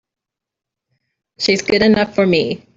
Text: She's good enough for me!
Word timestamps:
She's 1.37 1.61
good 1.61 1.83
enough 1.83 2.15
for 2.15 2.25
me! 2.25 2.65